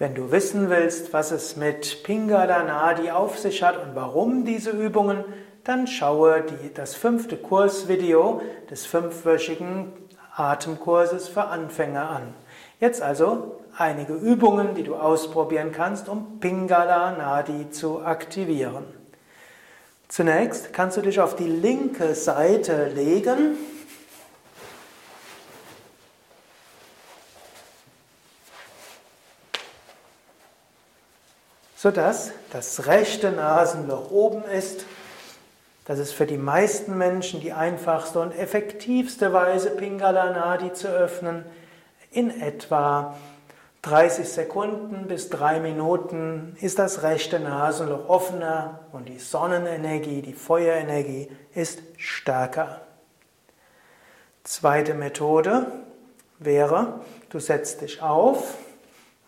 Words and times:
Wenn 0.00 0.14
du 0.14 0.32
wissen 0.32 0.70
willst, 0.70 1.12
was 1.12 1.30
es 1.30 1.56
mit 1.56 2.04
Pingala 2.04 2.62
Nadi 2.62 3.10
auf 3.10 3.38
sich 3.38 3.62
hat 3.62 3.76
und 3.76 3.94
warum 3.94 4.46
diese 4.46 4.70
Übungen, 4.70 5.24
dann 5.62 5.86
schaue 5.86 6.40
die, 6.40 6.72
das 6.72 6.94
fünfte 6.94 7.36
Kursvideo 7.36 8.40
des 8.70 8.86
fünfwöchigen 8.86 9.92
Atemkurses 10.34 11.28
für 11.28 11.44
Anfänger 11.44 12.08
an. 12.08 12.34
Jetzt 12.80 13.02
also 13.02 13.60
einige 13.76 14.14
Übungen, 14.14 14.74
die 14.74 14.84
du 14.84 14.96
ausprobieren 14.96 15.70
kannst, 15.70 16.08
um 16.08 16.40
Pingala 16.40 17.12
Nadi 17.18 17.68
zu 17.70 18.02
aktivieren. 18.02 18.84
Zunächst 20.08 20.72
kannst 20.72 20.96
du 20.96 21.02
dich 21.02 21.20
auf 21.20 21.36
die 21.36 21.46
linke 21.46 22.14
Seite 22.14 22.86
legen 22.86 23.58
sodass 31.80 32.32
das 32.52 32.88
rechte 32.88 33.32
Nasenloch 33.32 34.10
oben 34.10 34.44
ist. 34.44 34.84
Das 35.86 35.98
ist 35.98 36.12
für 36.12 36.26
die 36.26 36.36
meisten 36.36 36.98
Menschen 36.98 37.40
die 37.40 37.54
einfachste 37.54 38.20
und 38.20 38.38
effektivste 38.38 39.32
Weise, 39.32 39.70
Pingala 39.70 40.30
Nadi 40.30 40.74
zu 40.74 40.88
öffnen. 40.88 41.42
In 42.10 42.38
etwa 42.42 43.16
30 43.80 44.28
Sekunden 44.28 45.08
bis 45.08 45.30
3 45.30 45.60
Minuten 45.60 46.54
ist 46.60 46.78
das 46.78 47.02
rechte 47.02 47.40
Nasenloch 47.40 48.10
offener 48.10 48.80
und 48.92 49.08
die 49.08 49.18
Sonnenenergie, 49.18 50.20
die 50.20 50.34
Feuerenergie 50.34 51.30
ist 51.54 51.78
stärker. 51.96 52.82
Zweite 54.44 54.92
Methode 54.92 55.64
wäre, 56.38 57.00
du 57.30 57.38
setzt 57.38 57.80
dich 57.80 58.02
auf 58.02 58.58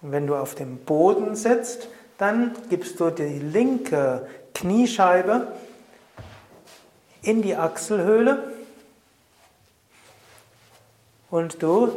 und 0.03 0.13
wenn 0.13 0.27
du 0.27 0.37
auf 0.37 0.55
dem 0.55 0.77
Boden 0.85 1.35
sitzt, 1.35 1.89
dann 2.23 2.53
gibst 2.71 3.01
du 3.01 3.11
die 3.11 3.41
linke 3.41 4.29
Kniescheibe 4.55 5.49
in 7.21 7.43
die 7.43 7.57
Achselhöhle 7.57 8.53
und 11.31 11.61
du 11.65 11.91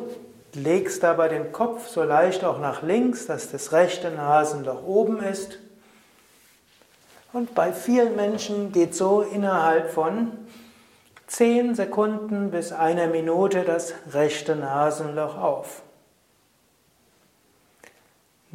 legst 0.54 1.04
dabei 1.04 1.28
den 1.28 1.52
Kopf 1.52 1.88
so 1.88 2.02
leicht 2.02 2.44
auch 2.44 2.60
nach 2.60 2.82
links, 2.82 3.28
dass 3.28 3.52
das 3.52 3.72
rechte 3.72 4.10
Nasenloch 4.10 4.84
oben 4.84 5.22
ist. 5.22 5.60
Und 7.32 7.54
bei 7.54 7.72
vielen 7.72 8.16
Menschen 8.16 8.72
geht 8.72 8.96
so 8.96 9.22
innerhalb 9.22 9.92
von 9.92 10.32
10 11.28 11.76
Sekunden 11.76 12.50
bis 12.50 12.72
einer 12.72 13.06
Minute 13.06 13.62
das 13.62 13.94
rechte 14.12 14.56
Nasenloch 14.56 15.38
auf. 15.38 15.84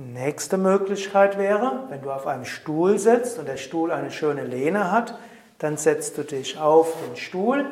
Nächste 0.02 0.56
Möglichkeit 0.56 1.36
wäre, 1.36 1.84
wenn 1.90 2.00
du 2.00 2.10
auf 2.10 2.26
einem 2.26 2.46
Stuhl 2.46 2.98
sitzt 2.98 3.38
und 3.38 3.46
der 3.46 3.58
Stuhl 3.58 3.92
eine 3.92 4.10
schöne 4.10 4.44
Lehne 4.44 4.90
hat, 4.90 5.18
dann 5.58 5.76
setzt 5.76 6.16
du 6.16 6.22
dich 6.22 6.58
auf 6.58 6.94
den 7.06 7.18
Stuhl 7.18 7.66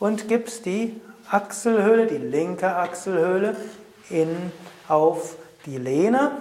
und 0.00 0.26
gibst 0.26 0.66
die 0.66 1.00
Achselhöhle, 1.30 2.08
die 2.08 2.16
linke 2.16 2.74
Achselhöhle, 2.74 3.54
in, 4.08 4.50
auf 4.88 5.36
die 5.64 5.78
Lehne 5.78 6.32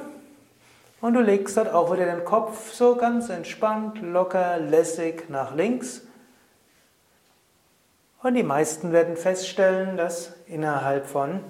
und 0.99 1.13
du 1.13 1.21
legst 1.21 1.55
dort 1.55 1.71
auch 1.71 1.93
wieder 1.93 2.07
den 2.07 2.25
Kopf 2.25 2.73
so 2.73 2.95
ganz 2.95 3.29
entspannt, 3.29 4.01
locker, 4.01 4.57
lässig 4.57 5.29
nach 5.29 5.53
links. 5.53 6.01
Und 8.23 8.33
die 8.33 8.41
meisten 8.41 8.93
werden 8.93 9.15
feststellen, 9.15 9.95
dass 9.95 10.33
innerhalb 10.47 11.05
von 11.05 11.41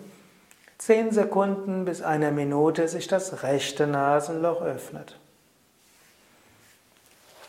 10 0.79 1.11
Sekunden 1.11 1.83
bis 1.83 2.01
einer 2.01 2.31
Minute 2.31 2.87
sich 2.87 3.07
das 3.07 3.43
rechte 3.43 3.85
Nasenloch 3.85 4.61
öffnet. 4.61 5.19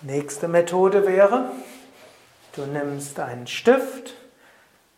Nächste 0.03 0.49
Methode 0.49 1.07
wäre, 1.07 1.53
du 2.57 2.63
nimmst 2.63 3.21
einen 3.21 3.47
Stift 3.47 4.15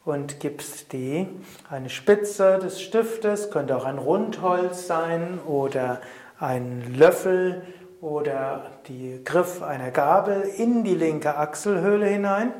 und 0.06 0.40
gibst 0.40 0.94
die 0.94 1.28
eine 1.68 1.90
Spitze 1.90 2.58
des 2.58 2.80
Stiftes, 2.80 3.50
könnte 3.50 3.76
auch 3.76 3.84
ein 3.84 3.98
Rundholz 3.98 4.86
sein 4.86 5.38
oder 5.46 6.00
ein 6.40 6.94
Löffel 6.96 7.62
oder 8.00 8.70
die 8.88 9.20
Griff 9.24 9.62
einer 9.62 9.90
Gabel 9.90 10.40
in 10.56 10.84
die 10.84 10.94
linke 10.94 11.36
Achselhöhle 11.36 12.06
hinein. 12.06 12.54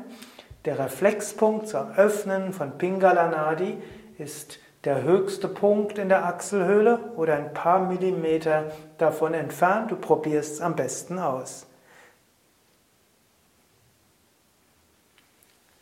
Der 0.65 0.77
Reflexpunkt 0.77 1.67
zum 1.67 1.91
Öffnen 1.93 2.53
von 2.53 2.77
Pingala 2.77 3.27
Nadi 3.27 3.75
ist 4.19 4.59
der 4.83 5.03
höchste 5.03 5.47
Punkt 5.47 5.97
in 5.97 6.09
der 6.09 6.25
Achselhöhle 6.25 6.99
oder 7.15 7.35
ein 7.37 7.53
paar 7.53 7.87
Millimeter 7.87 8.71
davon 8.97 9.33
entfernt. 9.33 9.91
Du 9.91 9.95
probierst 9.95 10.53
es 10.53 10.61
am 10.61 10.75
besten 10.75 11.19
aus. 11.19 11.65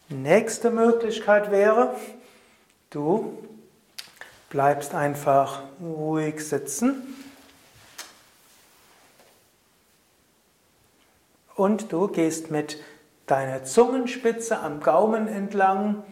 Nächste 0.10 0.72
Möglichkeit 0.72 1.52
wäre, 1.52 1.96
du 2.90 3.38
bleibst 4.50 4.94
einfach 4.94 5.64
ruhig 5.82 6.46
sitzen 6.46 7.16
und 11.56 11.94
du 11.94 12.10
gehst 12.10 12.52
mit 12.52 12.84
deiner 13.26 13.64
Zungenspitze 13.64 14.60
am 14.60 14.82
Gaumen 14.82 15.30
entlang 15.30 16.04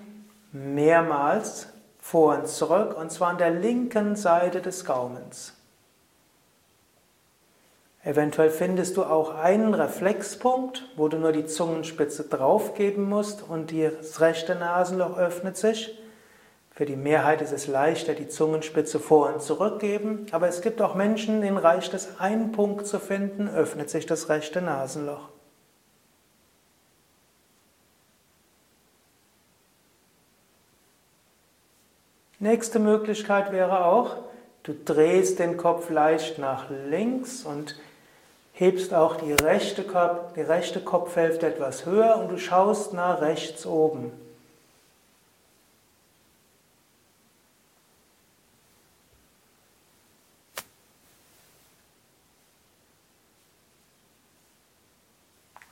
mehrmals 0.53 1.67
vor 2.09 2.40
und 2.40 2.47
zurück, 2.47 2.97
und 2.97 3.12
zwar 3.12 3.30
an 3.30 3.38
der 3.38 3.52
linken 3.52 4.16
Seite 4.16 4.62
des 4.62 4.84
Gaumens. 4.84 5.53
Eventuell 8.03 8.50
findest 8.50 8.97
du 8.97 9.03
auch 9.03 9.36
einen 9.36 9.75
Reflexpunkt, 9.75 10.88
wo 10.96 11.08
du 11.08 11.18
nur 11.18 11.34
die 11.34 11.46
Zungenspitze 11.46 12.24
draufgeben 12.24 13.08
musst 13.08 13.44
und 13.47 13.72
das 13.72 14.22
rechte 14.22 14.56
Nasenloch 14.56 15.20
öffnet 15.20 15.56
sich. 15.56 16.00
Für 16.72 16.86
die 16.86 16.96
Mehrheit 16.96 17.44
ist 17.44 17.53
es 17.53 17.68
leichter, 17.68 18.16
die 18.16 18.28
Zungenspitze 18.28 19.00
vor 19.00 19.31
und 19.31 19.44
zurück 19.44 19.80
geben, 19.80 20.26
aber 20.31 20.47
es 20.47 20.62
gibt 20.62 20.81
auch 20.81 20.96
Menschen, 20.96 21.41
denen 21.41 21.58
reicht 21.58 21.94
es, 21.94 22.20
einen 22.20 22.52
Punkt 22.53 22.88
zu 22.88 23.00
finden, 23.00 23.47
öffnet 23.47 23.91
sich 23.91 24.08
das 24.08 24.30
rechte 24.30 24.64
Nasenloch. 24.64 25.30
Nächste 32.41 32.79
Möglichkeit 32.79 33.51
wäre 33.51 33.83
auch, 33.83 34.16
du 34.63 34.73
drehst 34.73 35.39
den 35.39 35.57
Kopf 35.57 35.89
leicht 35.89 36.39
nach 36.39 36.69
links 36.69 37.44
und 37.44 37.75
hebst 38.53 38.94
auch 38.94 39.17
die 39.17 39.33
rechte, 39.33 39.83
Kopf, 39.83 40.33
die 40.35 40.41
rechte 40.41 40.79
Kopfhälfte 40.79 41.47
etwas 41.47 41.85
höher 41.85 42.16
und 42.16 42.29
du 42.29 42.38
schaust 42.38 42.94
nach 42.94 43.19
rechts 43.19 43.66
oben. 43.66 44.13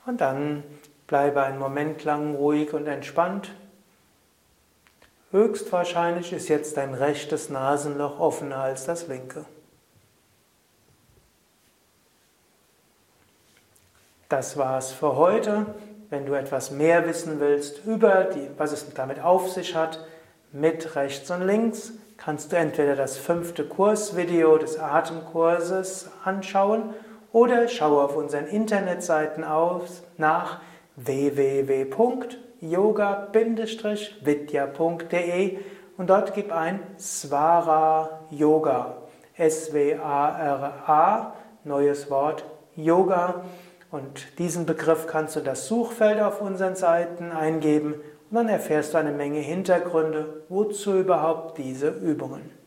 Und 0.04 0.20
dann 0.20 0.64
bleibe 1.06 1.42
einen 1.42 1.58
Moment 1.58 2.04
lang 2.04 2.34
ruhig 2.34 2.74
und 2.74 2.86
entspannt. 2.86 3.50
Höchstwahrscheinlich 5.30 6.32
ist 6.32 6.48
jetzt 6.48 6.78
dein 6.78 6.94
rechtes 6.94 7.50
Nasenloch 7.50 8.18
offener 8.18 8.60
als 8.60 8.86
das 8.86 9.08
linke. 9.08 9.44
Das 14.30 14.56
war's 14.56 14.90
für 14.92 15.16
heute. 15.16 15.66
Wenn 16.08 16.24
du 16.24 16.32
etwas 16.32 16.70
mehr 16.70 17.06
wissen 17.06 17.40
willst 17.40 17.84
über 17.84 18.24
die, 18.24 18.48
was 18.56 18.72
es 18.72 18.94
damit 18.94 19.20
auf 19.22 19.50
sich 19.50 19.74
hat, 19.74 20.02
mit 20.52 20.96
rechts 20.96 21.30
und 21.30 21.46
links, 21.46 21.92
kannst 22.16 22.52
du 22.52 22.56
entweder 22.56 22.96
das 22.96 23.18
fünfte 23.18 23.64
Kursvideo 23.64 24.56
des 24.56 24.78
Atemkurses 24.78 26.08
anschauen 26.24 26.94
oder 27.32 27.68
schaue 27.68 28.02
auf 28.02 28.16
unseren 28.16 28.46
Internetseiten 28.46 29.44
aus 29.44 30.02
nach 30.16 30.62
www 30.96 31.84
yoga-vidya.de 32.60 35.58
und 35.96 36.10
dort 36.10 36.34
gib 36.34 36.52
ein 36.52 36.80
Swara 36.98 38.26
Yoga. 38.30 38.96
S-W-A-R-A, 39.36 41.34
neues 41.64 42.10
Wort 42.10 42.44
Yoga. 42.74 43.44
Und 43.90 44.38
diesen 44.38 44.66
Begriff 44.66 45.06
kannst 45.06 45.36
du 45.36 45.40
das 45.40 45.66
Suchfeld 45.66 46.20
auf 46.20 46.40
unseren 46.40 46.76
Seiten 46.76 47.32
eingeben 47.32 47.94
und 48.30 48.34
dann 48.34 48.48
erfährst 48.48 48.92
du 48.92 48.98
eine 48.98 49.12
Menge 49.12 49.38
Hintergründe, 49.38 50.44
wozu 50.48 50.98
überhaupt 50.98 51.56
diese 51.56 51.88
Übungen. 51.88 52.57